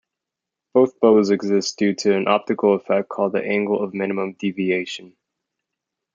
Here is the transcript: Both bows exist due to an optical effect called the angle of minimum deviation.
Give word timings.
Both 0.73 0.99
bows 0.99 1.29
exist 1.29 1.77
due 1.77 1.93
to 1.93 2.15
an 2.17 2.27
optical 2.27 2.73
effect 2.73 3.07
called 3.07 3.33
the 3.33 3.45
angle 3.45 3.83
of 3.83 3.93
minimum 3.93 4.33
deviation. 4.33 5.15